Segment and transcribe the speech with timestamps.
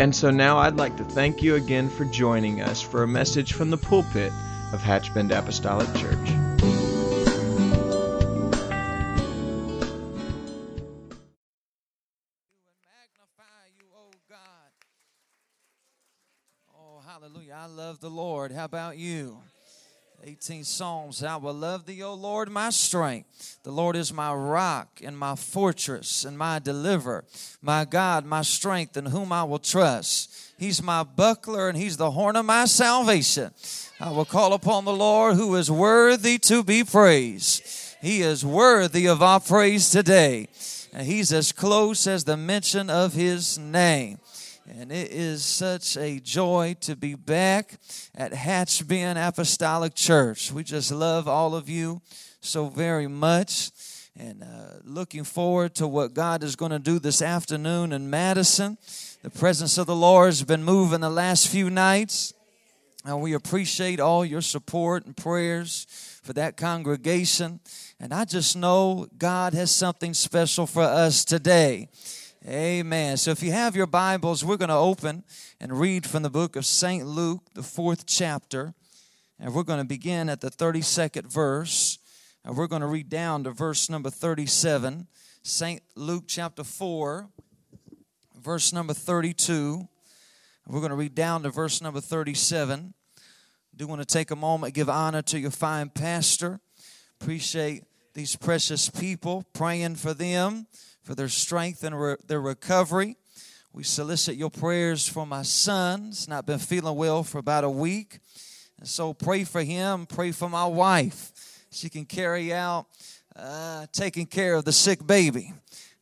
[0.00, 3.52] And so now I'd like to thank you again for joining us for a message
[3.52, 4.32] from the pulpit
[4.72, 6.28] of Hatchbend Apostolic Church.
[16.76, 17.56] Oh, hallelujah.
[17.56, 18.50] I love the Lord.
[18.50, 19.38] How about you?
[20.26, 21.22] 18 Psalms.
[21.22, 23.58] I will love thee, O Lord, my strength.
[23.62, 27.26] The Lord is my rock and my fortress and my deliverer,
[27.60, 30.52] my God, my strength, in whom I will trust.
[30.58, 33.50] He's my buckler and he's the horn of my salvation.
[34.00, 37.62] I will call upon the Lord who is worthy to be praised.
[38.00, 40.48] He is worthy of our praise today.
[40.94, 44.20] And he's as close as the mention of his name.
[44.66, 47.74] And it is such a joy to be back
[48.14, 50.50] at Hatchbend Apostolic Church.
[50.50, 52.00] We just love all of you
[52.40, 53.70] so very much
[54.16, 58.78] and uh, looking forward to what God is going to do this afternoon in Madison.
[59.22, 62.32] The presence of the Lord has been moving the last few nights,
[63.04, 65.86] and we appreciate all your support and prayers
[66.22, 67.60] for that congregation.
[68.00, 71.90] And I just know God has something special for us today.
[72.46, 73.16] Amen.
[73.16, 75.24] So if you have your Bibles, we're going to open
[75.58, 77.06] and read from the book of St.
[77.06, 78.74] Luke, the fourth chapter.
[79.40, 81.98] And we're going to begin at the 32nd verse.
[82.44, 85.06] And we're going to read down to verse number 37.
[85.42, 85.82] St.
[85.94, 87.30] Luke chapter 4,
[88.38, 89.88] verse number 32.
[90.66, 92.92] We're going to read down to verse number 37.
[93.16, 93.22] I
[93.74, 96.60] do want to take a moment, give honor to your fine pastor.
[97.22, 100.66] Appreciate these precious people, praying for them
[101.04, 103.16] for their strength and re- their recovery.
[103.72, 106.06] We solicit your prayers for my son.
[106.06, 108.18] He's not been feeling well for about a week.
[108.78, 111.32] And so pray for him, pray for my wife.
[111.70, 112.86] She can carry out
[113.36, 115.52] uh, taking care of the sick baby.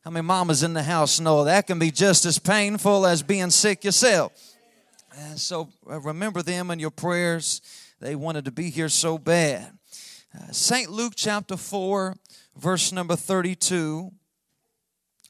[0.03, 3.49] How many mamas in the house know that can be just as painful as being
[3.49, 4.31] sick yourself?
[5.17, 7.61] And so uh, remember them in your prayers.
[7.99, 9.77] They wanted to be here so bad.
[10.37, 10.89] Uh, St.
[10.89, 12.17] Luke chapter 4,
[12.55, 14.11] verse number 32.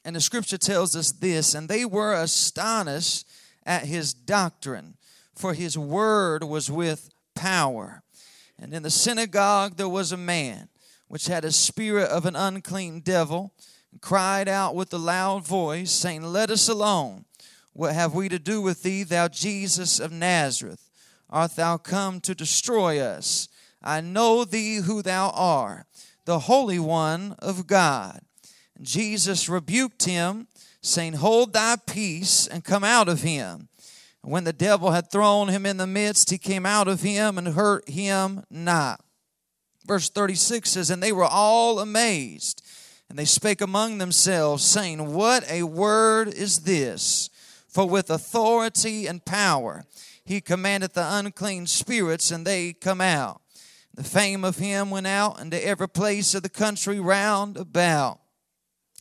[0.04, 3.26] And the scripture tells us this and they were astonished
[3.64, 4.96] at his doctrine,
[5.34, 8.02] for his word was with power.
[8.58, 10.68] And in the synagogue there was a man
[11.08, 13.52] which had a spirit of an unclean devil,
[13.92, 17.24] and cried out with a loud voice, saying, Let us alone.
[17.72, 20.88] What have we to do with thee, thou Jesus of Nazareth?
[21.28, 23.48] Art thou come to destroy us?
[23.82, 25.86] I know thee who thou art,
[26.24, 28.20] the Holy One of God.
[28.82, 30.48] Jesus rebuked him,
[30.80, 33.68] saying, Hold thy peace and come out of him.
[34.22, 37.48] When the devil had thrown him in the midst, he came out of him and
[37.48, 39.00] hurt him not.
[39.86, 42.62] Verse 36 says, And they were all amazed,
[43.10, 47.28] and they spake among themselves, saying, What a word is this!
[47.68, 49.84] For with authority and power
[50.24, 53.42] he commandeth the unclean spirits, and they come out.
[53.92, 58.20] The fame of him went out into every place of the country round about.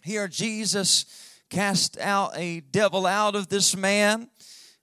[0.04, 1.06] Here, Jesus
[1.50, 4.28] cast out a devil out of this man.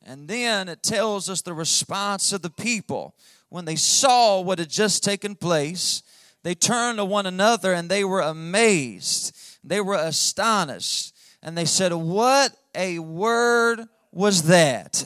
[0.06, 3.14] And then it tells us the response of the people.
[3.50, 6.02] When they saw what had just taken place,
[6.42, 9.36] they turned to one another and they were amazed.
[9.62, 11.14] They were astonished.
[11.42, 15.04] And they said, What a word was that?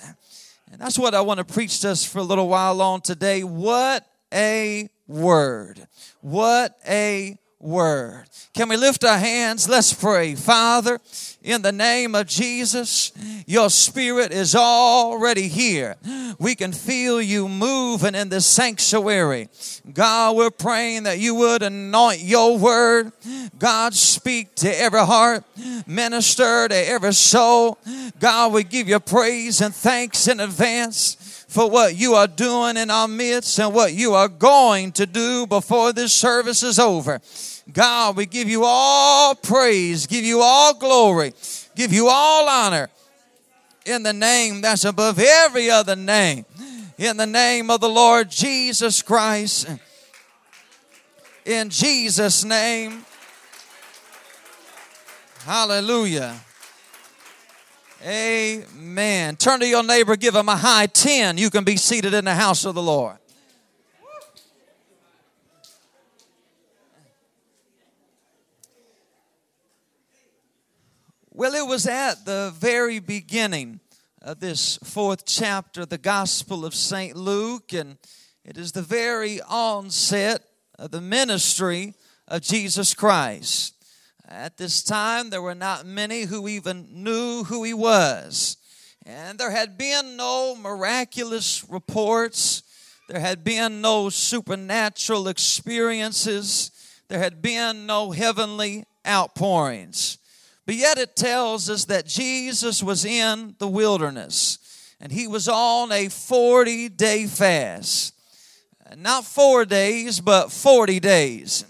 [0.70, 3.42] And that's what I want to preach to us for a little while on today.
[3.42, 5.86] What a word.
[6.20, 8.25] What a word.
[8.52, 9.69] Can we lift our hands?
[9.69, 10.37] Let's pray.
[10.37, 11.00] Father,
[11.43, 13.11] in the name of Jesus,
[13.46, 15.96] your spirit is already here.
[16.38, 19.49] We can feel you moving in this sanctuary.
[19.93, 23.12] God, we're praying that you would anoint your word.
[23.58, 25.44] God, speak to every heart,
[25.87, 27.78] minister to every soul.
[28.20, 31.16] God, we give you praise and thanks in advance
[31.54, 35.46] for what you are doing in our midst and what you are going to do
[35.46, 37.20] before this service is over.
[37.72, 41.32] God, we give you all praise, give you all glory,
[41.76, 42.90] give you all honor
[43.86, 46.44] in the name that's above every other name.
[46.98, 49.68] In the name of the Lord Jesus Christ.
[51.44, 53.04] In Jesus' name.
[55.44, 56.34] Hallelujah.
[58.04, 59.36] Amen.
[59.36, 61.38] Turn to your neighbor, give him a high 10.
[61.38, 63.16] You can be seated in the house of the Lord.
[71.30, 73.80] Well, it was at the very beginning
[74.20, 77.16] of this fourth chapter of the Gospel of St.
[77.16, 77.96] Luke, and
[78.44, 80.42] it is the very onset
[80.78, 81.94] of the ministry
[82.28, 83.74] of Jesus Christ.
[84.29, 88.56] At this time, there were not many who even knew who he was.
[89.05, 92.62] And there had been no miraculous reports,
[93.09, 96.71] there had been no supernatural experiences,
[97.09, 100.19] there had been no heavenly outpourings.
[100.65, 104.59] But yet it tells us that Jesus was in the wilderness
[105.00, 108.15] and he was on a 40 day fast.
[108.97, 111.67] Not four days, but 40 days.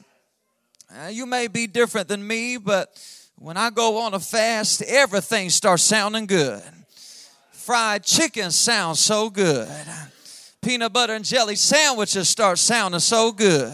[0.94, 2.96] Uh, you may be different than me, but
[3.36, 6.62] when I go on a fast, everything starts sounding good.
[7.50, 9.68] Fried chicken sounds so good.
[10.62, 13.72] Peanut butter and jelly sandwiches start sounding so good.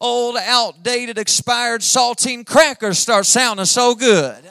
[0.00, 4.42] Old, outdated, expired saltine crackers start sounding so good.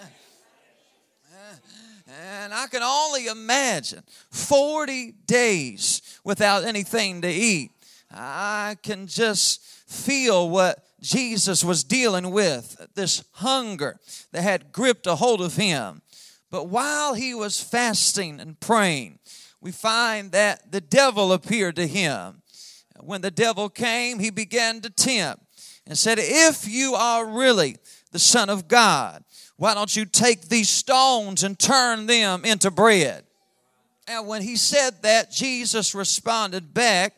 [2.08, 7.72] And I can only imagine 40 days without anything to eat.
[8.10, 14.00] I can just feel what Jesus was dealing with this hunger
[14.32, 16.02] that had gripped a hold of him.
[16.52, 19.20] But while he was fasting and praying,
[19.62, 22.42] we find that the devil appeared to him.
[23.00, 25.44] When the devil came, he began to tempt
[25.88, 27.78] and said, If you are really
[28.12, 29.24] the Son of God,
[29.58, 33.24] why don't you take these stones and turn them into bread?
[34.08, 37.14] And when he said that, Jesus responded back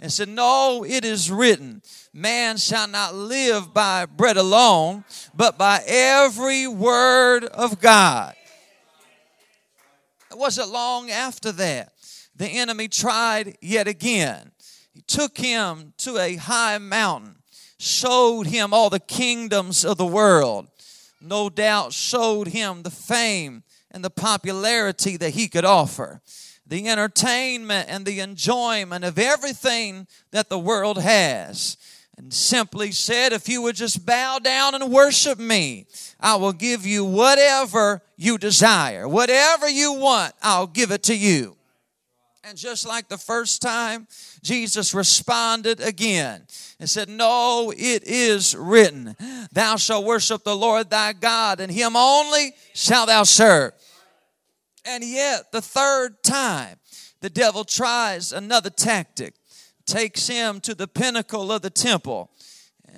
[0.00, 1.82] and said, No, it is written,
[2.12, 5.04] man shall not live by bread alone,
[5.34, 8.34] but by every word of God.
[10.30, 11.92] It wasn't long after that.
[12.36, 14.50] The enemy tried yet again.
[14.92, 17.36] He took him to a high mountain,
[17.78, 20.66] showed him all the kingdoms of the world,
[21.20, 26.20] no doubt showed him the fame and the popularity that he could offer
[26.66, 31.76] the entertainment and the enjoyment of everything that the world has.
[32.16, 35.86] And simply said, if you would just bow down and worship me,
[36.20, 39.08] I will give you whatever you desire.
[39.08, 41.56] Whatever you want, I'll give it to you.
[42.46, 44.06] And just like the first time,
[44.42, 46.42] Jesus responded again
[46.78, 49.16] and said, No, it is written,
[49.50, 53.72] Thou shalt worship the Lord thy God, and him only shalt thou serve.
[54.84, 56.76] And yet, the third time,
[57.20, 59.34] the devil tries another tactic,
[59.86, 62.30] takes him to the pinnacle of the temple,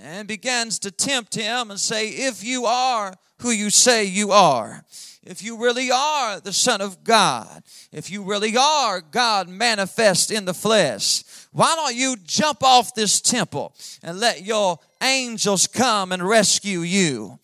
[0.03, 4.85] and begins to tempt him and say, If you are who you say you are,
[5.23, 7.62] if you really are the Son of God,
[7.93, 13.21] if you really are God manifest in the flesh, why don't you jump off this
[13.21, 17.38] temple and let your angels come and rescue you?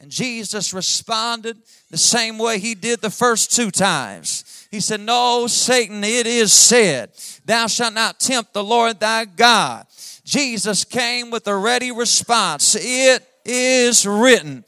[0.00, 1.56] And Jesus responded
[1.90, 4.66] the same way he did the first two times.
[4.70, 7.10] He said, No, Satan, it is said,
[7.44, 9.86] Thou shalt not tempt the Lord thy God.
[10.24, 14.64] Jesus came with a ready response It is written.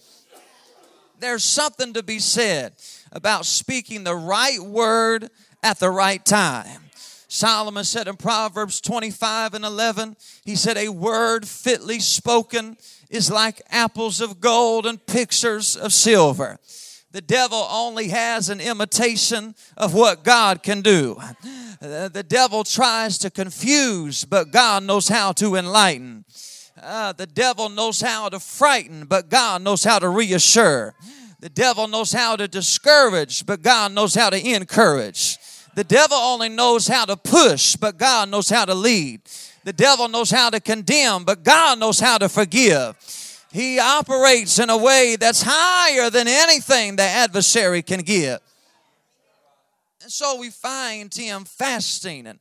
[1.20, 2.74] There's something to be said
[3.10, 5.30] about speaking the right word
[5.62, 6.82] at the right time.
[7.26, 12.78] Solomon said in Proverbs 25 and 11, he said, A word fitly spoken
[13.10, 16.58] is like apples of gold and pictures of silver.
[17.10, 21.18] The devil only has an imitation of what God can do.
[21.80, 26.24] The devil tries to confuse, but God knows how to enlighten.
[26.80, 30.94] Uh, the devil knows how to frighten, but God knows how to reassure.
[31.40, 35.38] The devil knows how to discourage, but God knows how to encourage.
[35.74, 39.22] The devil only knows how to push, but God knows how to lead.
[39.68, 42.96] The devil knows how to condemn, but God knows how to forgive.
[43.52, 48.40] He operates in a way that's higher than anything the adversary can give.
[50.00, 52.38] And so we find him fasting and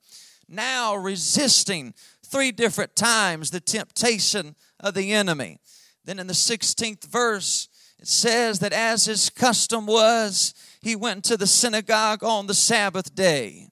[0.48, 1.94] now resisting
[2.24, 5.60] three different times the temptation of the enemy.
[6.06, 7.68] Then in the 16th verse,
[8.00, 13.14] it says that as his custom was, he went to the synagogue on the Sabbath
[13.14, 13.68] day.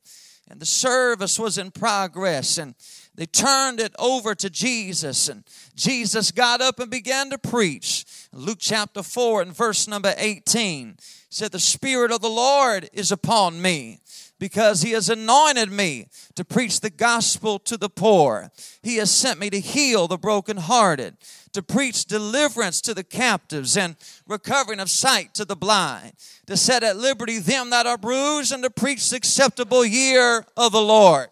[0.49, 2.57] And the service was in progress.
[2.57, 2.75] And
[3.15, 5.43] they turned it over to Jesus, and
[5.75, 8.05] Jesus got up and began to preach.
[8.33, 10.97] Luke chapter 4 and verse number 18
[11.29, 13.99] said, The Spirit of the Lord is upon me
[14.37, 18.51] because he has anointed me to preach the gospel to the poor.
[18.83, 21.15] He has sent me to heal the brokenhearted,
[21.53, 23.95] to preach deliverance to the captives and
[24.27, 26.13] recovering of sight to the blind,
[26.47, 30.73] to set at liberty them that are bruised, and to preach the acceptable year of
[30.73, 31.29] the Lord.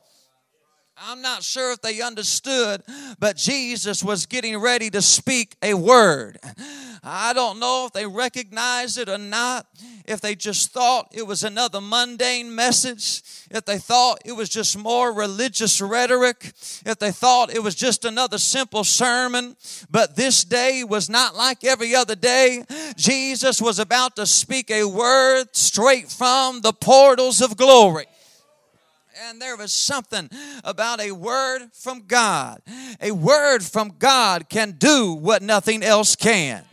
[1.05, 2.81] I'm not sure if they understood,
[3.19, 6.39] but Jesus was getting ready to speak a word.
[7.03, 9.67] I don't know if they recognized it or not,
[10.05, 14.77] if they just thought it was another mundane message, if they thought it was just
[14.77, 16.53] more religious rhetoric,
[16.85, 19.57] if they thought it was just another simple sermon.
[19.91, 22.63] But this day was not like every other day.
[22.95, 28.05] Jesus was about to speak a word straight from the portals of glory.
[29.25, 30.29] And there was something
[30.65, 32.61] about a word from God.
[32.99, 36.65] A word from God can do what nothing else can.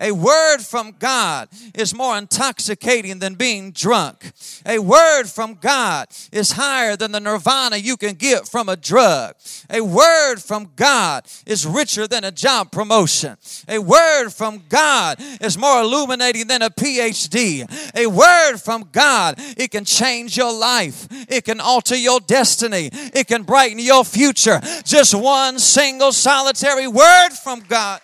[0.00, 4.32] A word from God is more intoxicating than being drunk.
[4.64, 9.34] A word from God is higher than the nirvana you can get from a drug.
[9.70, 13.36] A word from God is richer than a job promotion.
[13.68, 17.66] A word from God is more illuminating than a PhD.
[17.94, 21.06] A word from God, it can change your life.
[21.28, 22.90] It can alter your destiny.
[22.92, 24.60] It can brighten your future.
[24.84, 28.00] Just one single solitary word from God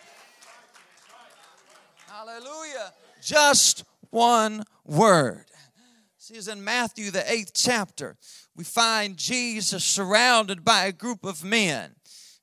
[3.23, 5.45] Just one word.
[6.19, 8.17] See, as in Matthew, the eighth chapter,
[8.57, 11.95] we find Jesus surrounded by a group of men.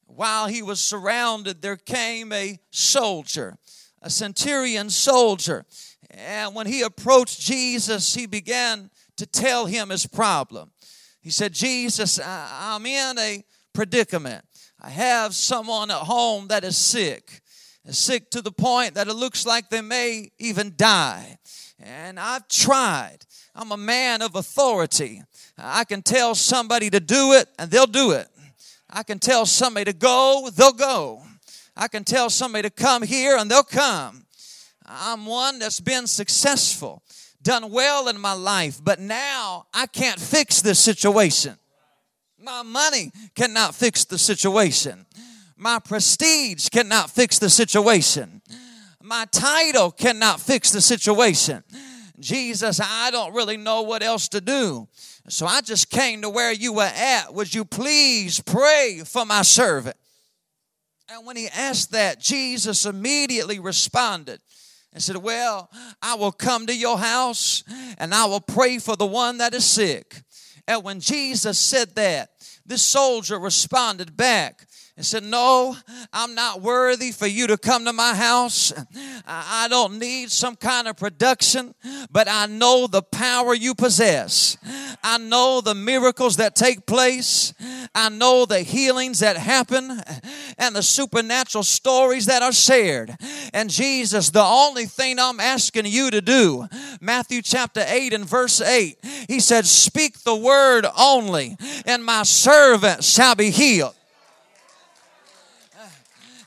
[0.05, 3.57] While he was surrounded, there came a soldier,
[4.01, 5.65] a centurion soldier.
[6.11, 10.71] And when he approached Jesus, he began to tell him his problem.
[11.21, 13.43] He said, Jesus, I'm in a
[13.73, 14.45] predicament.
[14.79, 17.41] I have someone at home that is sick
[17.95, 21.37] sick to the point that it looks like they may even die.
[21.79, 23.19] And I've tried.
[23.55, 25.21] I'm a man of authority.
[25.57, 28.27] I can tell somebody to do it, and they'll do it.
[28.89, 31.23] I can tell somebody to go, they'll go.
[31.75, 34.25] I can tell somebody to come here, and they'll come.
[34.85, 37.03] I'm one that's been successful,
[37.43, 41.57] done well in my life, but now I can't fix this situation.
[42.41, 45.05] My money cannot fix the situation.
[45.61, 48.41] My prestige cannot fix the situation.
[49.03, 51.65] My title cannot fix the situation.
[52.17, 54.87] Jesus, I don't really know what else to do.
[55.27, 57.33] So I just came to where you were at.
[57.33, 59.97] Would you please pray for my servant?
[61.09, 64.39] And when he asked that, Jesus immediately responded
[64.93, 65.69] and said, Well,
[66.01, 67.65] I will come to your house
[67.97, 70.21] and I will pray for the one that is sick.
[70.69, 72.29] And when Jesus said that,
[72.65, 74.67] this soldier responded back
[74.99, 75.77] and said, No,
[76.11, 78.73] I'm not worthy for you to come to my house.
[79.25, 81.73] I don't need some kind of production,
[82.11, 84.57] but I know the power you possess.
[85.01, 87.53] I know the miracles that take place.
[87.95, 90.01] I know the healings that happen
[90.57, 93.15] and the supernatural stories that are shared.
[93.53, 96.67] And Jesus, the only thing I'm asking you to do,
[96.99, 98.97] Matthew chapter 8 and verse 8,
[99.29, 103.95] he said, Speak the word only, and my servant shall be healed.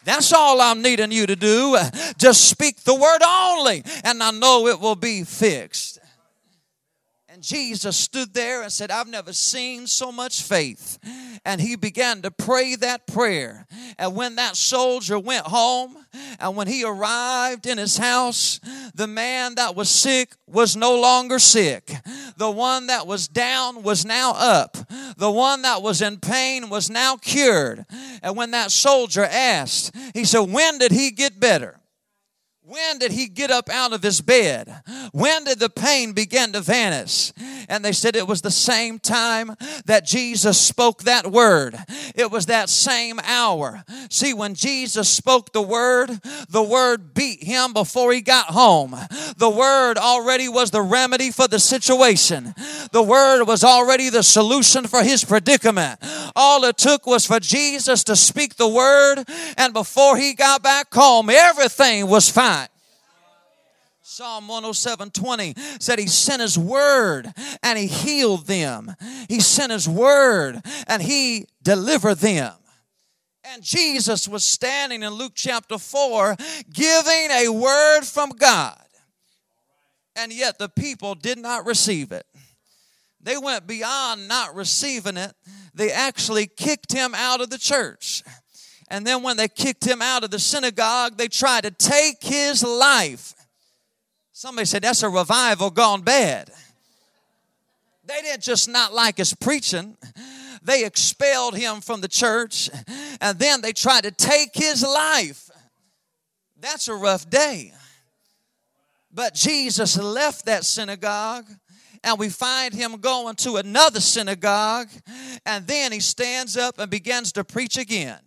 [0.05, 1.79] That's all I'm needing you to do.
[2.19, 6.01] Just speak the word only, and I know it will be fixed.
[7.43, 10.99] Jesus stood there and said, I've never seen so much faith.
[11.45, 13.67] And he began to pray that prayer.
[13.99, 15.97] And when that soldier went home,
[16.39, 18.61] and when he arrived in his house,
[18.95, 21.91] the man that was sick was no longer sick.
[22.37, 24.77] The one that was down was now up.
[25.17, 27.85] The one that was in pain was now cured.
[28.23, 31.82] And when that soldier asked, he said, When did he get better?
[32.65, 34.73] When did he get up out of his bed?
[35.11, 37.33] When did the pain begin to vanish?
[37.69, 41.77] And they said it was the same time that Jesus spoke that word.
[42.15, 43.83] It was that same hour.
[44.11, 48.97] See, when Jesus spoke the word, the word beat him before he got home.
[49.37, 52.55] The word already was the remedy for the situation.
[52.93, 55.99] The word was already the solution for his predicament.
[56.37, 59.25] All it took was for Jesus to speak the word,
[59.57, 62.62] and before he got back home, everything was fine.
[64.13, 68.95] Psalm 107 20 said he sent his word and he healed them.
[69.27, 72.53] He sent his word and he delivered them.
[73.43, 76.37] And Jesus was standing in Luke chapter 4
[76.71, 78.85] giving a word from God.
[80.15, 82.27] And yet the people did not receive it.
[83.19, 85.33] They went beyond not receiving it,
[85.73, 88.23] they actually kicked him out of the church.
[88.91, 92.63] And then when they kicked him out of the synagogue, they tried to take his
[92.63, 93.33] life.
[94.43, 96.51] Somebody said, That's a revival gone bad.
[98.05, 99.97] They didn't just not like his preaching,
[100.61, 102.69] they expelled him from the church,
[103.21, 105.49] and then they tried to take his life.
[106.59, 107.73] That's a rough day.
[109.15, 111.47] But Jesus left that synagogue
[112.03, 114.89] and we find him going to another synagogue,
[115.47, 118.19] and then he stands up and begins to preach again.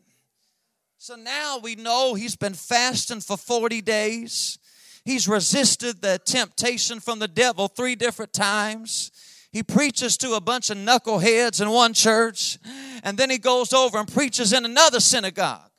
[0.97, 4.59] So now we know he's been fasting for 40 days.
[5.05, 9.11] He's resisted the temptation from the devil three different times.
[9.51, 12.57] He preaches to a bunch of knuckleheads in one church,
[13.03, 15.69] and then he goes over and preaches in another synagogue.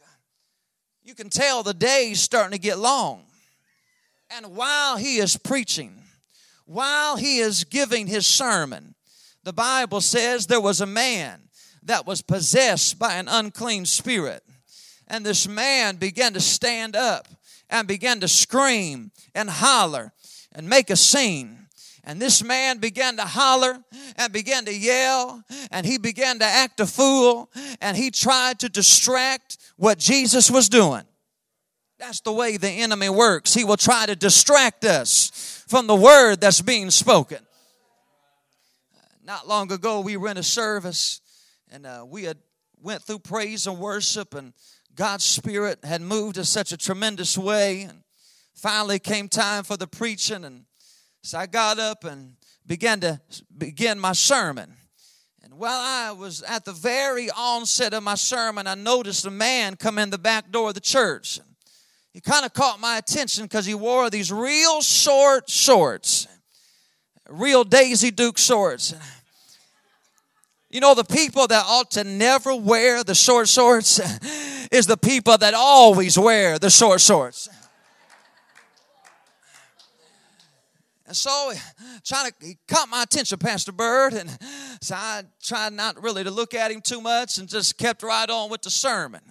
[1.03, 3.25] You can tell the day's starting to get long.
[4.31, 6.03] And while he is preaching,
[6.65, 8.95] while he is giving his sermon,
[9.43, 11.43] the Bible says there was a man
[11.83, 14.43] that was possessed by an unclean spirit.
[15.07, 17.29] And this man began to stand up
[17.71, 20.13] and began to scream and holler
[20.53, 21.67] and make a scene.
[22.05, 23.79] And this man began to holler
[24.17, 25.43] and began to yell
[25.73, 30.69] and he began to act a fool and he tried to distract what Jesus was
[30.69, 31.03] doing.
[31.99, 33.55] That's the way the enemy works.
[33.55, 37.39] He will try to distract us from the word that's being spoken.
[39.25, 41.21] Not long ago, we were in a service
[41.73, 42.39] and uh, we had
[42.81, 44.53] went through praise and worship and
[44.97, 47.83] God's Spirit had moved in such a tremendous way.
[47.83, 48.03] And
[48.57, 50.45] finally came time for the preaching.
[50.45, 50.65] And
[51.23, 52.37] so I got up and
[52.67, 53.21] began to
[53.57, 54.73] begin my sermon.
[55.43, 59.77] And while I was at the very onset of my sermon, I noticed a man
[59.77, 61.39] come in the back door of the church.
[62.13, 66.27] He kind of caught my attention because he wore these real short shorts,
[67.29, 68.95] real Daisy Duke shorts.
[70.77, 73.99] You know, the people that ought to never wear the short shorts
[74.71, 77.49] is the people that always wear the short shorts.
[81.07, 81.55] And so,
[82.05, 84.29] trying to he caught my attention, Pastor Bird, and
[84.83, 88.29] so I tried not really to look at him too much and just kept right
[88.29, 89.23] on with the sermon.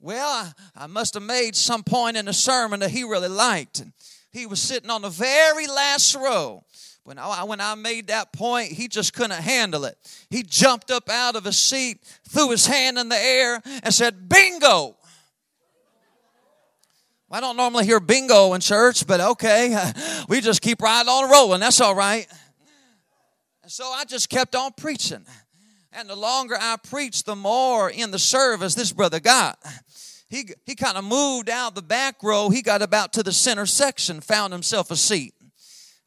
[0.00, 3.80] Well, I, I must have made some point in the sermon that he really liked.
[3.80, 3.92] And
[4.32, 6.64] he was sitting on the very last row.
[7.08, 9.96] When I, when I made that point, he just couldn't handle it.
[10.28, 14.28] He jumped up out of his seat, threw his hand in the air, and said,
[14.28, 14.94] Bingo!
[17.30, 19.90] I don't normally hear bingo in church, but okay.
[20.28, 21.60] We just keep right on rolling.
[21.60, 22.26] That's all right.
[23.62, 25.24] And so I just kept on preaching.
[25.94, 29.58] And the longer I preached, the more in the service this brother got.
[30.28, 32.50] He, he kind of moved out the back row.
[32.50, 35.32] He got about to the center section, found himself a seat.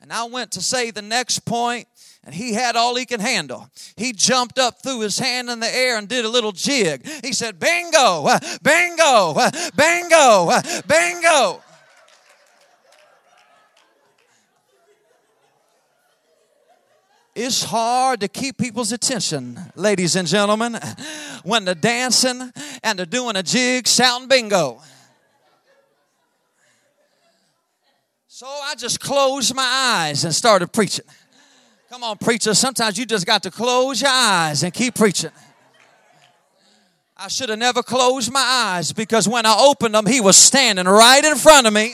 [0.02, 1.88] And I went to say the next point,
[2.24, 3.70] and he had all he could handle.
[3.96, 7.08] He jumped up, threw his hand in the air, and did a little jig.
[7.24, 11.62] He said, Bingo, uh, bingo, uh, bingo, uh, bingo.
[17.34, 20.78] It's hard to keep people's attention, ladies and gentlemen,
[21.44, 22.52] when they're dancing
[22.84, 24.82] and they're doing a jig, shouting bingo.
[28.41, 31.06] So I just closed my eyes and started preaching.
[31.91, 32.56] Come on, preacher.
[32.56, 35.30] Sometimes you just got to close your eyes and keep preaching.
[37.15, 40.88] I should have never closed my eyes because when I opened them, he was standing
[40.88, 41.93] right in front of me.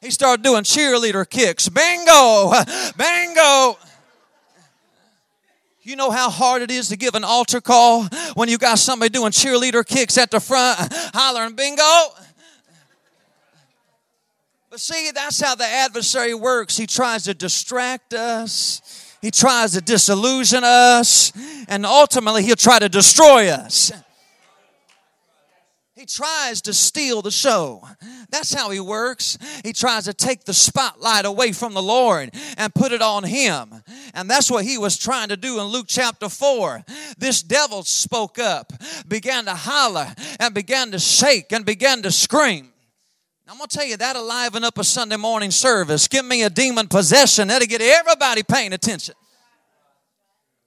[0.00, 1.68] He started doing cheerleader kicks.
[1.68, 2.52] Bingo!
[2.98, 3.78] Bingo!
[5.82, 9.10] You know how hard it is to give an altar call when you got somebody
[9.10, 11.82] doing cheerleader kicks at the front, hollering bingo?
[14.72, 16.78] But see, that's how the adversary works.
[16.78, 18.80] He tries to distract us,
[19.20, 21.30] he tries to disillusion us,
[21.68, 23.92] and ultimately, he'll try to destroy us.
[25.94, 27.86] He tries to steal the show.
[28.30, 29.36] That's how he works.
[29.62, 33.74] He tries to take the spotlight away from the Lord and put it on him.
[34.14, 36.82] And that's what he was trying to do in Luke chapter 4.
[37.18, 38.72] This devil spoke up,
[39.06, 42.71] began to holler, and began to shake and began to scream.
[43.48, 46.08] I'm going to tell you, that'll liven up a Sunday morning service.
[46.08, 49.14] Give me a demon possession, that'll get everybody paying attention.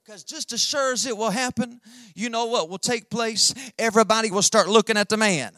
[0.04, 1.80] Because just as sure as it will happen,
[2.14, 3.52] you know what will take place?
[3.76, 5.52] Everybody will start looking at the man.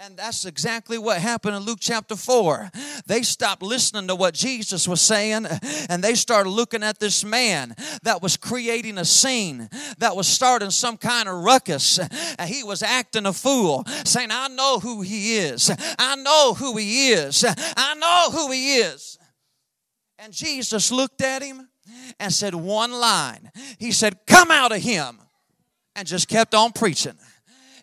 [0.00, 2.70] And that's exactly what happened in Luke chapter 4.
[3.06, 5.46] They stopped listening to what Jesus was saying
[5.90, 10.70] and they started looking at this man that was creating a scene, that was starting
[10.70, 11.98] some kind of ruckus.
[12.38, 15.68] And he was acting a fool, saying, I know who he is.
[15.98, 17.44] I know who he is.
[17.76, 19.18] I know who he is.
[20.20, 21.68] And Jesus looked at him
[22.20, 23.50] and said one line.
[23.78, 25.18] He said, Come out of him
[25.96, 27.18] and just kept on preaching.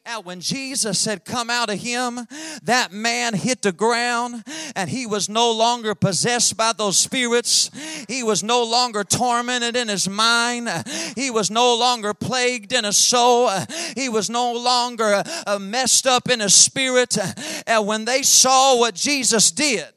[0.08, 2.28] And when Jesus had come out of him,
[2.62, 4.44] that man hit the ground
[4.76, 7.72] and he was no longer possessed by those spirits.
[8.08, 10.70] He was no longer tormented in his mind.
[11.16, 13.50] He was no longer plagued in his soul.
[13.96, 17.18] He was no longer uh, messed up in his spirit.
[17.66, 19.95] And when they saw what Jesus did,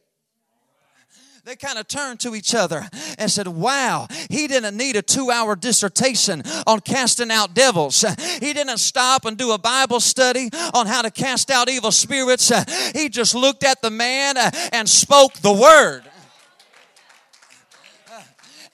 [1.48, 5.30] they kind of turned to each other and said, Wow, he didn't need a two
[5.30, 8.04] hour dissertation on casting out devils.
[8.38, 12.52] He didn't stop and do a Bible study on how to cast out evil spirits.
[12.94, 14.36] He just looked at the man
[14.72, 16.02] and spoke the word.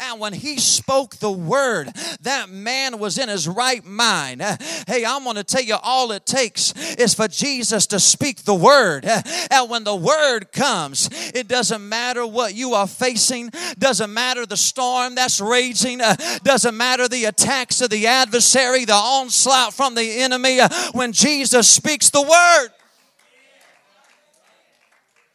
[0.06, 1.88] And when he spoke the word,
[2.20, 4.42] that man was in his right mind.
[4.86, 8.54] Hey, I'm going to tell you all it takes is for Jesus to speak the
[8.54, 9.06] word.
[9.06, 14.56] And when the word comes, it doesn't matter what you are facing, doesn't matter the
[14.56, 16.00] storm that's raging,
[16.42, 20.60] doesn't matter the attacks of the adversary, the onslaught from the enemy.
[20.92, 22.68] When Jesus speaks the word,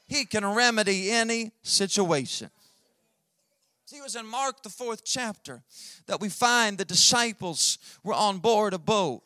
[0.08, 2.50] he can remedy any situation.
[4.10, 5.62] Was in Mark, the fourth chapter,
[6.08, 9.22] that we find the disciples were on board a boat.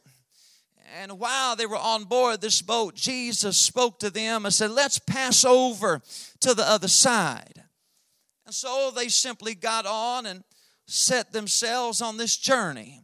[1.01, 4.99] And while they were on board this boat, Jesus spoke to them and said, Let's
[4.99, 6.01] pass over
[6.41, 7.63] to the other side.
[8.45, 10.43] And so they simply got on and
[10.85, 12.99] set themselves on this journey.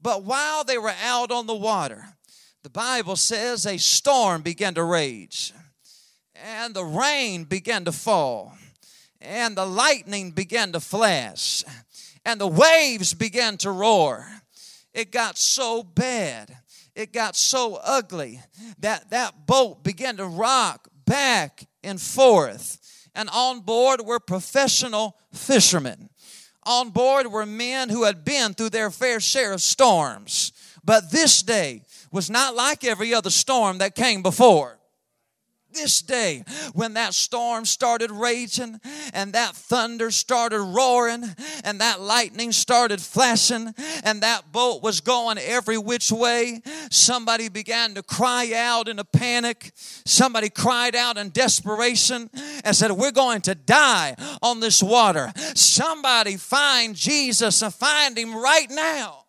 [0.00, 2.04] But while they were out on the water,
[2.62, 5.52] the Bible says a storm began to rage
[6.36, 8.56] and the rain began to fall
[9.20, 11.64] and the lightning began to flash,
[12.24, 14.26] and the waves began to roar.
[14.94, 16.56] It got so bad,
[16.94, 18.40] it got so ugly
[18.78, 22.78] that that boat began to rock back and forth.
[23.14, 26.10] And on board were professional fishermen.
[26.64, 30.52] On board were men who had been through their fair share of storms.
[30.84, 34.77] But this day was not like every other storm that came before
[35.78, 38.80] this day when that storm started raging
[39.12, 41.24] and that thunder started roaring
[41.64, 46.60] and that lightning started flashing and that boat was going every which way
[46.90, 49.70] somebody began to cry out in a panic.
[49.76, 52.28] Somebody cried out in desperation
[52.64, 55.32] and said we're going to die on this water.
[55.54, 59.26] Somebody find jesus and find him right now.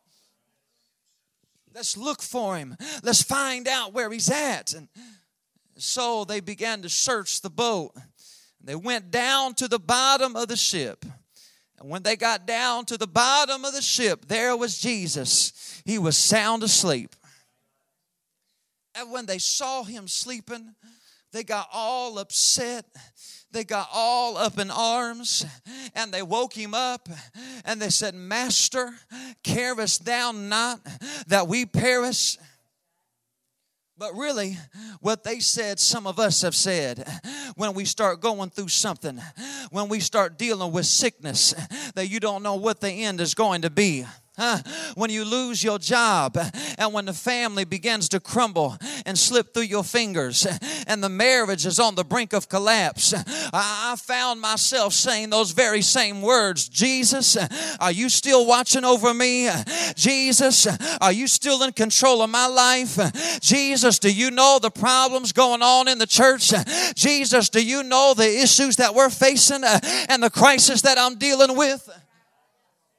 [1.76, 2.76] Let's look for him.
[3.04, 4.74] Let's find out where he's at.
[4.74, 4.90] And
[5.82, 7.94] so they began to search the boat.
[8.64, 11.06] They went down to the bottom of the ship.
[11.80, 15.82] And when they got down to the bottom of the ship, there was Jesus.
[15.86, 17.16] He was sound asleep.
[18.96, 20.76] And when they saw him sleeping,
[21.32, 22.86] they got all upset.
[23.52, 25.46] They got all up in arms
[25.96, 27.10] and they woke him up
[27.66, 28.94] and they said, Master,
[29.44, 30.82] carest thou not
[31.28, 32.38] that we perish?
[34.00, 34.58] But really,
[35.02, 37.06] what they said, some of us have said
[37.56, 39.20] when we start going through something,
[39.72, 41.54] when we start dealing with sickness,
[41.96, 44.06] that you don't know what the end is going to be.
[44.96, 46.38] When you lose your job
[46.78, 50.48] and when the family begins to crumble and slip through your fingers
[50.88, 53.14] and the marriage is on the brink of collapse,
[53.54, 57.38] I found myself saying those very same words Jesus,
[57.80, 59.50] are you still watching over me?
[59.96, 60.68] Jesus,
[61.00, 63.40] are you still in control of my life?
[63.42, 66.52] Jesus, do you know the problems going on in the church?
[66.96, 71.56] Jesus, do you know the issues that we're facing and the crisis that I'm dealing
[71.56, 71.90] with?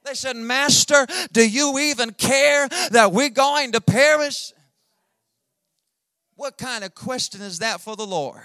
[0.03, 4.51] They said, Master, do you even care that we're going to perish?
[6.35, 8.41] What kind of question is that for the Lord?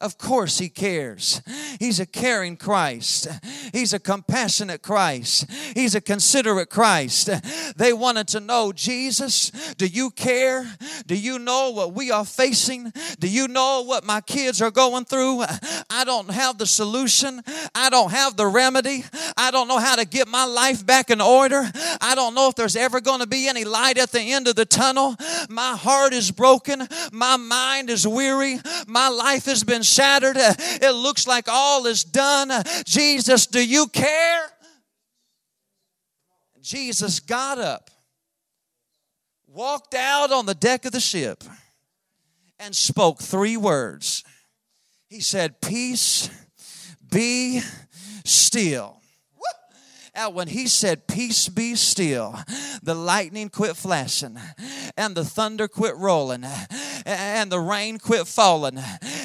[0.00, 1.42] Of course, He cares.
[1.78, 3.28] He's a caring Christ.
[3.72, 5.50] He's a compassionate Christ.
[5.74, 7.28] He's a considerate Christ.
[7.76, 10.66] They wanted to know, Jesus, do you care?
[11.06, 12.92] Do you know what we are facing?
[13.18, 15.44] Do you know what my kids are going through?
[15.90, 17.42] I don't have the solution.
[17.74, 19.04] I don't have the remedy.
[19.36, 21.70] I don't know how to get my life back in order.
[22.00, 24.56] I don't know if there's ever going to be any light at the end of
[24.56, 25.16] the tunnel.
[25.48, 26.86] My heart is broken.
[27.12, 28.58] My mind is weary.
[28.86, 30.36] My life has been shattered.
[30.82, 32.50] It looks like all is done.
[32.84, 34.46] Jesus, do you care?
[36.62, 37.90] Jesus got up,
[39.46, 41.42] walked out on the deck of the ship,
[42.58, 44.22] and spoke three words.
[45.08, 46.30] He said, Peace,
[47.10, 47.60] be
[48.24, 48.99] still.
[50.28, 52.38] When he said, Peace be still,
[52.82, 54.38] the lightning quit flashing,
[54.96, 56.44] and the thunder quit rolling,
[57.04, 58.78] and the rain quit falling,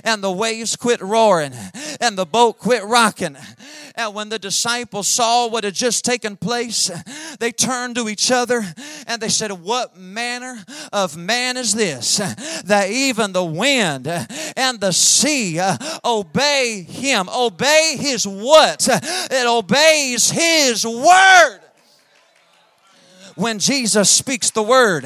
[0.03, 1.53] and the waves quit roaring.
[1.99, 3.37] and the boat quit rocking.
[3.95, 6.91] And when the disciples saw what had just taken place,
[7.39, 8.65] they turned to each other
[9.05, 12.17] and they said, What manner of man is this
[12.65, 17.29] that even the wind and the sea uh, obey him?
[17.29, 18.87] Obey his what?
[18.89, 21.59] It obeys his word
[23.35, 25.05] when Jesus speaks the word,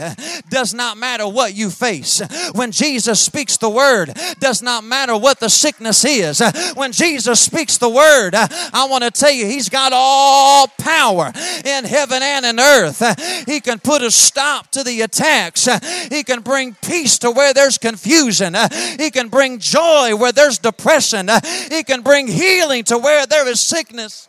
[0.49, 2.21] does not matter what you face.
[2.53, 6.41] When Jesus speaks the word, does not matter what the sickness is.
[6.75, 11.31] When Jesus speaks the word, I want to tell you, He's got all power
[11.65, 13.47] in heaven and in earth.
[13.47, 15.67] He can put a stop to the attacks.
[16.09, 18.55] He can bring peace to where there's confusion.
[18.97, 21.29] He can bring joy where there's depression.
[21.69, 24.27] He can bring healing to where there is sickness.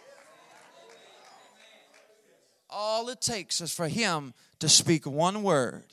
[2.70, 5.85] All it takes is for him to speak one word.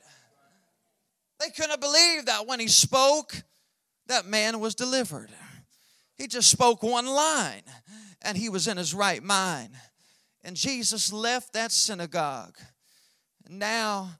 [1.39, 3.43] They couldn't believe that when he spoke,
[4.07, 5.29] that man was delivered.
[6.17, 7.63] He just spoke one line
[8.21, 9.73] and he was in his right mind.
[10.43, 12.57] And Jesus left that synagogue.
[13.49, 14.11] Now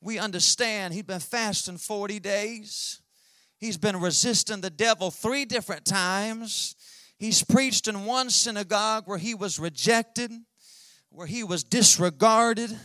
[0.00, 3.00] we understand he'd been fasting 40 days.
[3.58, 6.74] He's been resisting the devil three different times.
[7.18, 10.32] He's preached in one synagogue where he was rejected
[11.12, 12.76] where he was disregarded,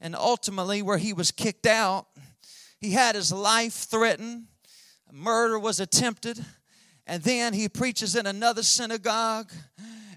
[0.00, 2.06] and ultimately where he was kicked out.
[2.80, 4.44] He had his life threatened,
[5.12, 6.44] murder was attempted,
[7.06, 9.50] and then he preaches in another synagogue,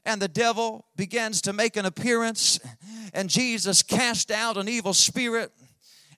[0.05, 2.59] and the devil begins to make an appearance,
[3.13, 5.51] and Jesus cast out an evil spirit.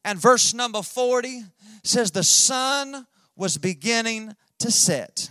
[0.06, 1.44] And verse number 40
[1.84, 5.30] says, The sun was beginning to set.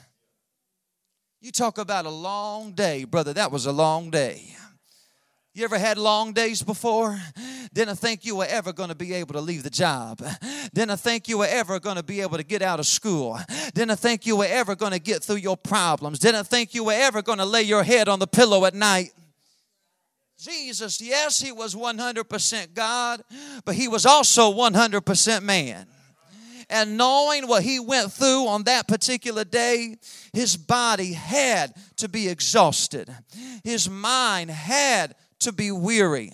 [1.40, 3.32] You talk about a long day, brother.
[3.32, 4.54] That was a long day.
[5.54, 7.20] You ever had long days before?
[7.74, 10.22] Didn't think you were ever going to be able to leave the job.
[10.72, 13.38] Didn't think you were ever going to be able to get out of school.
[13.74, 16.18] Didn't think you were ever going to get through your problems.
[16.18, 19.12] Didn't think you were ever going to lay your head on the pillow at night.
[20.38, 23.22] Jesus, yes, he was 100% God,
[23.66, 25.86] but he was also 100% man.
[26.70, 29.96] And knowing what he went through on that particular day,
[30.32, 33.14] his body had to be exhausted.
[33.62, 36.32] His mind had to be weary.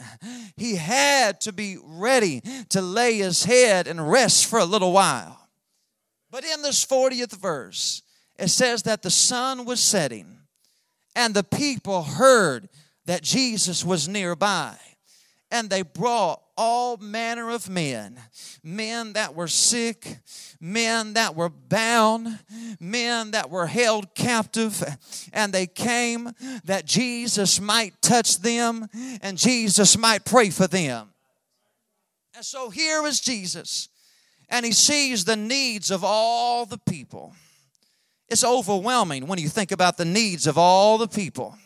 [0.56, 5.48] He had to be ready to lay his head and rest for a little while.
[6.30, 8.02] But in this 40th verse,
[8.38, 10.38] it says that the sun was setting
[11.16, 12.68] and the people heard
[13.06, 14.76] that Jesus was nearby
[15.50, 18.20] and they brought all manner of men
[18.62, 20.18] men that were sick,
[20.60, 22.38] men that were bound,
[22.80, 24.84] men that were held captive,
[25.32, 26.32] and they came
[26.64, 28.86] that Jesus might touch them
[29.22, 31.08] and Jesus might pray for them.
[32.34, 33.88] And so here is Jesus,
[34.48, 37.34] and he sees the needs of all the people.
[38.28, 41.56] It's overwhelming when you think about the needs of all the people.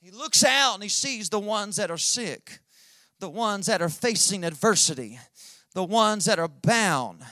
[0.00, 2.60] He looks out and he sees the ones that are sick
[3.20, 5.18] the ones that are facing adversity,
[5.74, 7.22] the ones that are bound,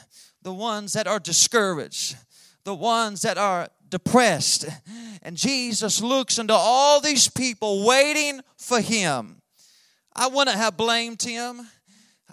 [0.43, 2.17] the ones that are discouraged,
[2.65, 4.67] the ones that are depressed.
[5.23, 9.41] And Jesus looks into all these people waiting for him.
[10.15, 11.67] I wouldn't have blamed him.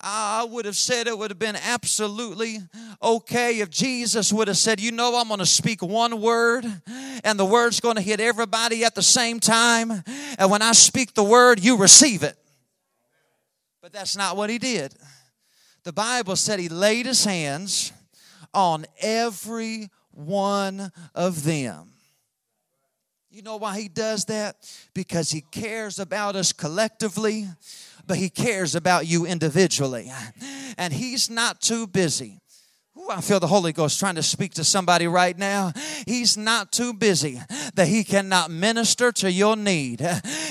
[0.02, 2.60] I would have said it would have been absolutely
[3.02, 6.66] okay if Jesus would have said, You know, I'm going to speak one word,
[7.24, 10.04] and the word's going to hit everybody at the same time.
[10.38, 12.38] And when I speak the word, you receive it.
[13.84, 14.96] But that's not what he did.
[15.84, 17.91] The Bible said he laid his hands
[18.54, 21.89] on every one of them.
[23.30, 24.56] You know why he does that?
[24.93, 27.50] Because he cares about us collectively,
[28.08, 30.10] but he cares about you individually.
[30.78, 32.39] And he's not too busy
[32.95, 35.73] Ooh, I feel the Holy Ghost trying to speak to somebody right now.
[36.06, 37.41] He's not too busy
[37.73, 40.08] that he cannot minister to your need.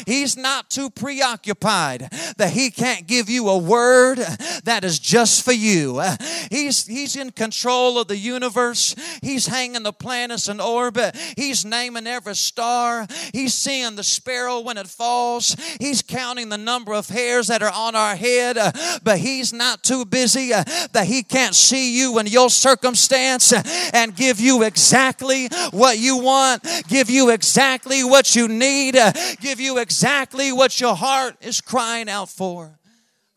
[0.09, 4.19] He's not too preoccupied that he can't give you a word
[4.65, 6.03] that is just for you.
[6.51, 8.97] He's, he's in control of the universe.
[9.23, 11.17] He's hanging the planets in orbit.
[11.37, 13.07] He's naming every star.
[13.33, 15.55] He's seeing the sparrow when it falls.
[15.79, 18.57] He's counting the number of hairs that are on our head.
[19.05, 23.53] But he's not too busy that he can't see you when your circumstance
[23.93, 28.97] and give you exactly what you want, give you exactly what you need,
[29.41, 32.79] give you exactly what your heart is crying out for.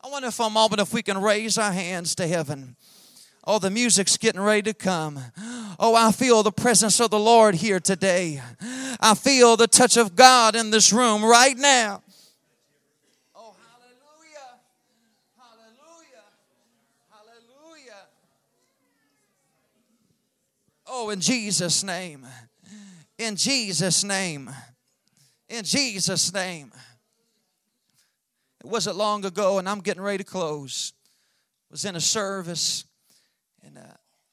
[0.02, 2.76] I wonder for a moment if we can raise our hands to heaven.
[3.48, 5.20] Oh, the music's getting ready to come.
[5.78, 8.42] Oh, I feel the presence of the Lord here today.
[8.98, 12.02] I feel the touch of God in this room right now.
[20.98, 22.26] Oh, in Jesus' name.
[23.18, 24.50] In Jesus' name.
[25.46, 26.72] In Jesus' name.
[28.64, 30.94] It wasn't long ago, and I'm getting ready to close.
[31.70, 32.86] I was in a service,
[33.62, 33.82] and uh,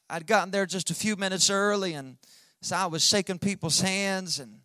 [0.08, 2.16] I'd gotten there just a few minutes early, and
[2.62, 4.60] so I was shaking people's hands and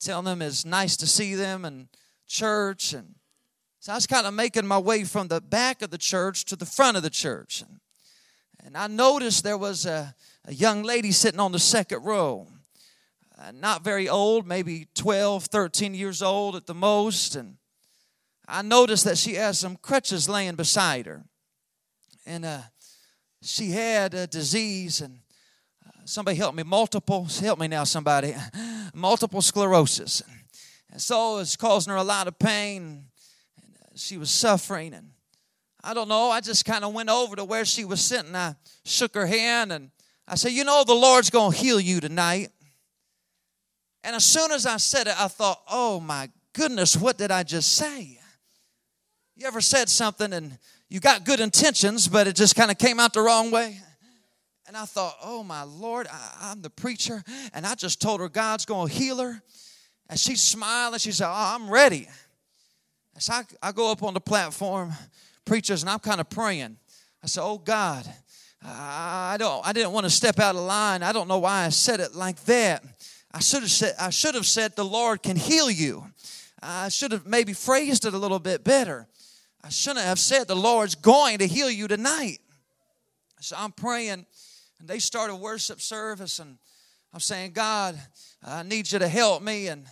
[0.00, 1.86] telling them it's nice to see them and
[2.26, 2.92] church.
[2.92, 3.14] And
[3.78, 6.56] so I was kind of making my way from the back of the church to
[6.56, 7.62] the front of the church.
[7.62, 7.78] And,
[8.64, 10.14] and I noticed there was a,
[10.46, 12.48] a young lady sitting on the second row.
[13.38, 17.36] Uh, not very old, maybe 12, 13 years old at the most.
[17.36, 17.56] And
[18.48, 21.24] I noticed that she had some crutches laying beside her.
[22.24, 22.60] And uh,
[23.42, 25.18] she had a disease, and
[25.86, 28.34] uh, somebody help me, multiple, help me now, somebody,
[28.94, 30.22] multiple sclerosis.
[30.90, 33.06] And so it's causing her a lot of pain.
[33.62, 34.94] And uh, she was suffering.
[34.94, 35.10] And
[35.86, 38.34] I don't know, I just kind of went over to where she was sitting.
[38.34, 39.90] I shook her hand and
[40.26, 42.48] I said, You know, the Lord's going to heal you tonight.
[44.02, 47.42] And as soon as I said it, I thought, Oh my goodness, what did I
[47.42, 48.18] just say?
[49.36, 52.98] You ever said something and you got good intentions, but it just kind of came
[52.98, 53.80] out the wrong way?
[54.66, 58.28] And I thought, oh my Lord, I, am the preacher, and I just told her
[58.30, 59.42] God's going to heal her.
[60.08, 62.08] And she smiled and she said, oh, I'm ready.
[63.18, 64.92] So I, I go up on the platform,
[65.44, 66.76] preachers, and I'm kind of praying.
[67.22, 68.06] I said, oh God,
[68.62, 71.02] I don't, I didn't want to step out of line.
[71.02, 72.84] I don't know why I said it like that.
[73.32, 76.06] I should have said, I should have said, the Lord can heal you.
[76.62, 79.06] I should have maybe phrased it a little bit better.
[79.62, 82.38] I shouldn't have said the Lord's going to heal you tonight.
[83.40, 84.24] So I'm praying,
[84.78, 86.56] and they started a worship service, and
[87.12, 88.00] I'm saying, God,
[88.42, 89.66] I need you to help me.
[89.68, 89.86] And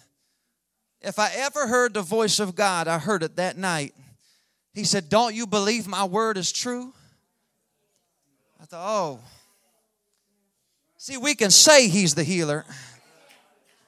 [1.03, 3.95] if I ever heard the voice of God, I heard it that night.
[4.75, 6.93] He said, Don't you believe my word is true?
[8.61, 9.21] I thought, Oh.
[10.97, 12.65] See, we can say He's the healer,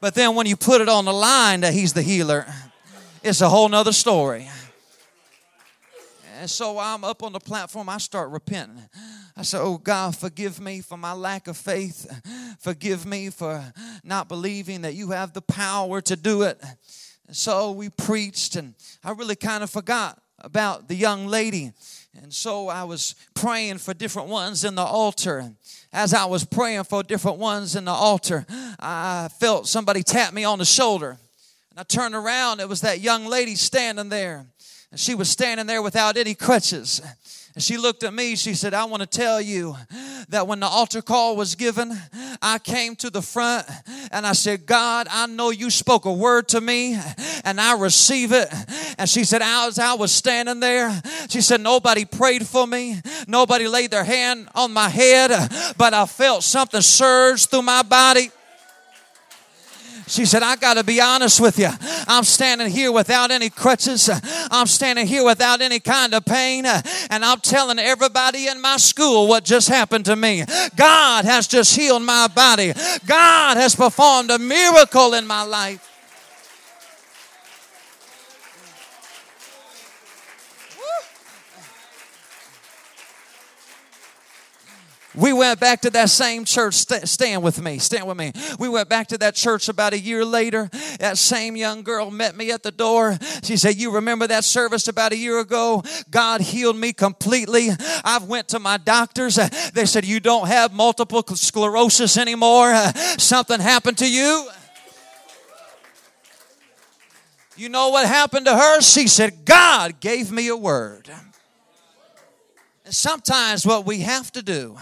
[0.01, 2.45] but then when you put it on the line that He's the healer,
[3.23, 4.49] it's a whole nother story.
[6.41, 8.83] And so I'm up on the platform, I start repenting.
[9.37, 12.11] I said, Oh God, forgive me for my lack of faith.
[12.59, 13.65] Forgive me for
[14.03, 16.61] not believing that you have the power to do it.
[17.27, 21.73] And so we preached, and I really kind of forgot about the young lady.
[22.23, 25.39] And so I was praying for different ones in the altar.
[25.39, 25.57] And
[25.93, 28.47] As I was praying for different ones in the altar,
[28.79, 31.19] I felt somebody tap me on the shoulder.
[31.71, 34.47] And I turned around, it was that young lady standing there.
[34.91, 37.01] And she was standing there without any crutches.
[37.55, 38.35] And she looked at me.
[38.35, 39.77] She said, I want to tell you
[40.29, 41.97] that when the altar call was given,
[42.43, 43.67] I came to the front
[44.11, 46.99] and I said, God, I know you spoke a word to me
[47.45, 48.49] and I receive it.
[48.99, 53.01] And she said, as I was standing there, she said, nobody prayed for me.
[53.29, 55.31] Nobody laid their hand on my head,
[55.77, 58.31] but I felt something surge through my body.
[60.07, 61.71] She said, I got to be honest with you.
[62.07, 64.11] I'm standing here without any crutches.
[64.51, 66.67] I'm standing here without any kind of pain.
[66.67, 70.45] And I'm telling everybody in my school what just happened to me.
[70.77, 72.73] God has just healed my body.
[73.07, 75.94] God has performed a miracle in my life.
[85.15, 86.75] We went back to that same church.
[86.75, 87.79] stand with me.
[87.79, 88.33] Stand with me.
[88.59, 90.69] We went back to that church about a year later.
[90.99, 93.19] That same young girl met me at the door.
[93.43, 95.83] She said, "You remember that service about a year ago?
[96.11, 97.71] God healed me completely.
[98.05, 99.39] I've went to my doctors.
[99.73, 102.75] They said you don't have multiple sclerosis anymore.
[103.19, 104.49] Something happened to you."
[107.57, 108.81] You know what happened to her?
[108.81, 111.09] She said, God gave me a word.
[112.91, 114.77] Sometimes what we have to do,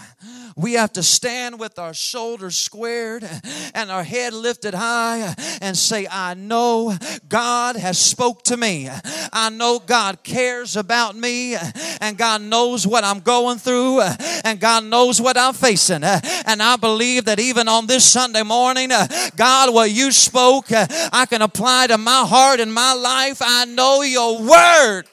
[0.57, 3.27] we have to stand with our shoulders squared
[3.73, 6.97] and our head lifted high and say, I know
[7.29, 8.89] God has spoke to me.
[9.31, 11.55] I know God cares about me
[12.01, 16.03] and God knows what I'm going through and God knows what I'm facing.
[16.03, 18.89] And I believe that even on this Sunday morning,
[19.37, 23.37] God, what you spoke, I can apply to my heart and my life.
[23.41, 25.03] I know your word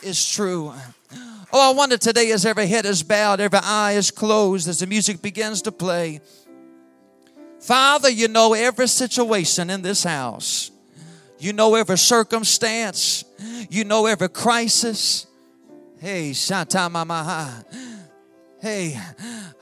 [0.00, 0.72] is true.
[1.56, 4.88] Oh, I wonder today as every head is bowed, every eye is closed, as the
[4.88, 6.20] music begins to play.
[7.60, 10.72] Father, you know every situation in this house.
[11.38, 13.24] You know every circumstance.
[13.70, 15.28] You know every crisis.
[16.00, 17.64] Hey, Shanta Mama.
[18.64, 18.98] Hey,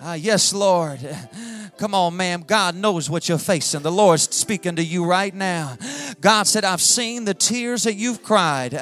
[0.00, 1.00] uh, yes, Lord.
[1.76, 2.44] Come on, ma'am.
[2.46, 3.82] God knows what you're facing.
[3.82, 5.76] The Lord's speaking to you right now.
[6.20, 8.78] God said, I've seen the tears that you've cried.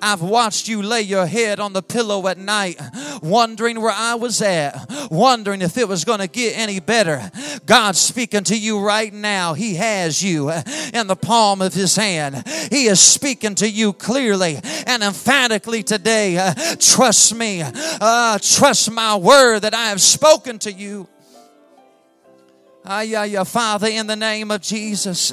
[0.00, 2.80] I've watched you lay your head on the pillow at night,
[3.20, 7.30] wondering where I was at, wondering if it was going to get any better.
[7.66, 9.52] God's speaking to you right now.
[9.52, 10.50] He has you
[10.94, 12.42] in the palm of His hand.
[12.70, 16.54] He is speaking to you clearly and emphatically today.
[16.78, 17.62] trust me.
[17.62, 21.08] Uh, trust my word that I have spoken to you.
[22.90, 25.32] Ah, yeah, yeah, Father, in the name of Jesus,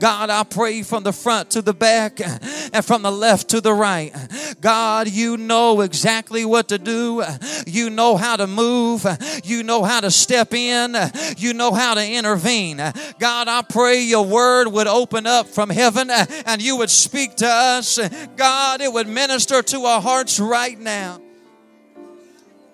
[0.00, 3.72] God, I pray from the front to the back and from the left to the
[3.72, 4.12] right.
[4.60, 7.22] God, you know exactly what to do.
[7.68, 9.06] You know how to move.
[9.44, 10.96] You know how to step in.
[11.36, 12.78] You know how to intervene.
[13.20, 17.46] God, I pray your word would open up from heaven and you would speak to
[17.46, 18.00] us.
[18.36, 21.20] God, it would minister to our hearts right now.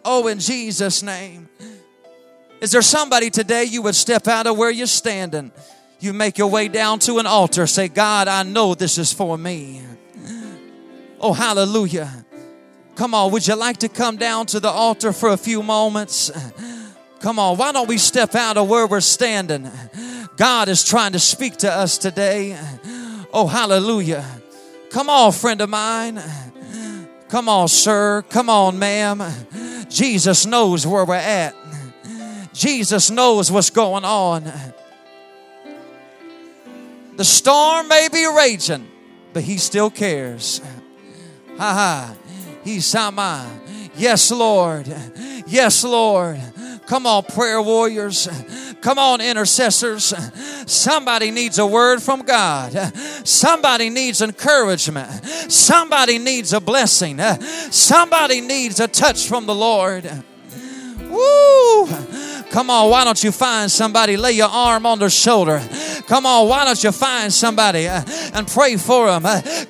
[0.05, 1.48] Oh, in Jesus' name.
[2.61, 5.52] Is there somebody today you would step out of where you're standing?
[6.00, 7.66] You make your way down to an altar.
[7.66, 9.82] Say, God, I know this is for me.
[11.20, 12.24] Oh, hallelujah.
[12.96, 16.30] Come on, would you like to come down to the altar for a few moments?
[17.20, 19.70] Come on, why don't we step out of where we're standing?
[20.36, 22.59] God is trying to speak to us today.
[23.32, 24.24] Oh, hallelujah.
[24.90, 26.20] Come on, friend of mine.
[27.28, 28.22] Come on, sir.
[28.28, 29.22] Come on, ma'am.
[29.95, 31.55] Jesus knows where we're at.
[32.53, 34.51] Jesus knows what's going on.
[37.16, 38.88] The storm may be raging,
[39.32, 40.61] but he still cares.
[41.59, 42.16] Ha ha.
[42.64, 43.49] He's Sama.
[43.97, 44.92] Yes, Lord.
[45.47, 46.40] Yes, Lord.
[46.86, 48.28] Come on, prayer warriors.
[48.85, 50.12] Come on, intercessors.
[50.70, 52.95] Somebody needs a word from God.
[53.26, 55.24] Somebody needs encouragement.
[55.51, 57.18] Somebody needs a blessing.
[57.70, 60.05] Somebody needs a touch from the Lord.
[61.01, 61.87] Woo!
[62.51, 65.66] Come on, why don't you find somebody, lay your arm on their shoulder.
[66.07, 68.03] Come on, why don't you find somebody uh,
[68.35, 69.22] and pray for them?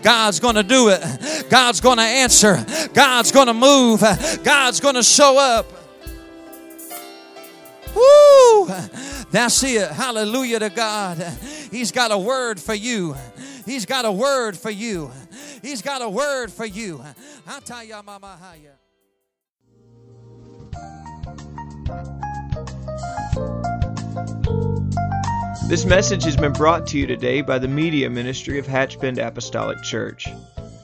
[0.03, 1.49] God's going to do it.
[1.49, 2.67] God's going to answer.
[2.93, 4.01] God's going to move.
[4.43, 5.84] God's going to show up.
[7.95, 8.67] Woo!
[9.31, 9.91] That's it.
[9.91, 11.19] Hallelujah to God.
[11.71, 13.17] He's got a word for you.
[13.65, 15.11] He's got a word for you.
[15.63, 17.03] He's got a word for you.
[17.47, 18.71] I'll tell you, Mama, how you.
[25.69, 29.83] This message has been brought to you today by the media ministry of Hatchbend Apostolic
[29.83, 30.29] Church.